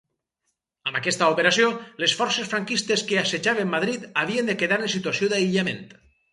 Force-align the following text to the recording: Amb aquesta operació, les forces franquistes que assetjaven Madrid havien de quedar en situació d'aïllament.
Amb 0.91 0.97
aquesta 0.99 1.27
operació, 1.33 1.67
les 2.05 2.15
forces 2.23 2.49
franquistes 2.55 3.05
que 3.11 3.21
assetjaven 3.25 3.71
Madrid 3.77 4.11
havien 4.25 4.53
de 4.53 4.59
quedar 4.65 4.83
en 4.89 4.93
situació 4.99 5.33
d'aïllament. 5.37 5.89